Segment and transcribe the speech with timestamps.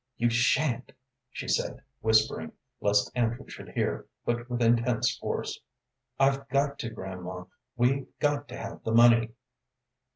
[0.17, 0.93] "You sha'n't!"
[1.29, 5.61] she said, whispering, lest Andrew should hear, but with intense force.
[6.19, 7.43] "I've got to, grandma.
[7.75, 9.35] We've got to have the money."